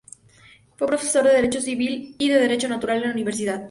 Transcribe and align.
Fue 0.77 0.87
profesor 0.87 1.23
de 1.25 1.29
derecho 1.35 1.61
civil 1.61 2.15
y 2.17 2.29
de 2.29 2.39
derecho 2.39 2.67
natural 2.67 2.97
en 2.97 3.03
la 3.09 3.13
Universidad. 3.13 3.59